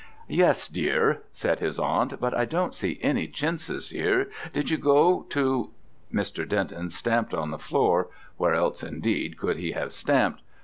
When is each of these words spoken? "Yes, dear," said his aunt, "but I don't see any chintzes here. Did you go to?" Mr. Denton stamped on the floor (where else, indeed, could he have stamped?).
"Yes, 0.27 0.67
dear," 0.67 1.21
said 1.31 1.59
his 1.59 1.77
aunt, 1.77 2.19
"but 2.19 2.33
I 2.35 2.43
don't 2.45 2.73
see 2.73 2.97
any 3.03 3.27
chintzes 3.27 3.91
here. 3.91 4.31
Did 4.51 4.71
you 4.71 4.77
go 4.79 5.27
to?" 5.29 5.69
Mr. 6.11 6.49
Denton 6.49 6.89
stamped 6.89 7.35
on 7.35 7.51
the 7.51 7.59
floor 7.59 8.07
(where 8.35 8.55
else, 8.55 8.81
indeed, 8.81 9.37
could 9.37 9.57
he 9.57 9.73
have 9.73 9.93
stamped?). 9.93 10.41